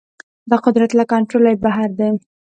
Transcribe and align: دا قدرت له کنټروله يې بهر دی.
دا 0.49 0.57
قدرت 0.65 0.91
له 0.95 1.03
کنټروله 1.11 1.49
يې 1.53 1.61
بهر 1.65 1.89
دی. 1.99 2.09